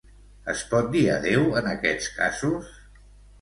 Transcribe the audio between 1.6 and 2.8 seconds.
en aquests casos?